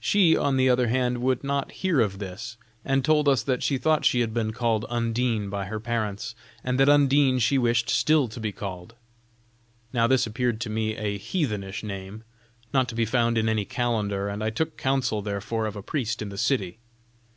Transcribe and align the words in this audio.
She, 0.00 0.36
on 0.36 0.56
the 0.56 0.68
other 0.68 0.88
hand, 0.88 1.18
would 1.18 1.44
not 1.44 1.70
hear 1.70 2.00
of 2.00 2.18
this, 2.18 2.56
and 2.84 3.04
told 3.04 3.28
us 3.28 3.44
that 3.44 3.62
she 3.62 3.78
thought 3.78 4.04
she 4.04 4.18
had 4.18 4.34
been 4.34 4.50
called 4.52 4.84
Undine 4.90 5.48
by 5.48 5.66
her 5.66 5.78
parents, 5.78 6.34
and 6.64 6.80
that 6.80 6.88
Undine 6.88 7.38
she 7.38 7.56
wished 7.56 7.88
still 7.88 8.26
to 8.26 8.40
be 8.40 8.50
called. 8.50 8.96
Now 9.92 10.08
this 10.08 10.26
appeared 10.26 10.60
to 10.62 10.70
me 10.70 10.96
a 10.96 11.18
heathenish 11.18 11.84
name, 11.84 12.24
not 12.74 12.88
to 12.88 12.96
be 12.96 13.04
found 13.04 13.38
in 13.38 13.48
any 13.48 13.64
calendar, 13.64 14.28
and 14.28 14.42
I 14.42 14.50
took 14.50 14.76
counsel 14.76 15.22
therefore 15.22 15.66
of 15.66 15.76
a 15.76 15.84
priest 15.84 16.20
in 16.20 16.30
the 16.30 16.36
city. 16.36 16.80